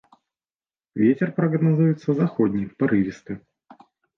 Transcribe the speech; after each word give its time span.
Вецер 1.01 1.29
прагназуецца 1.39 2.09
заходні 2.23 2.65
парывісты. 2.81 3.41